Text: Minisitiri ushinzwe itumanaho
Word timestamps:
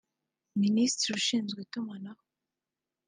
Minisitiri 0.61 1.11
ushinzwe 1.19 1.59
itumanaho 1.65 2.23